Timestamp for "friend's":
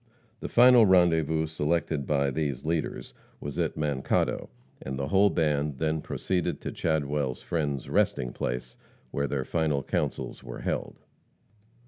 7.43-7.87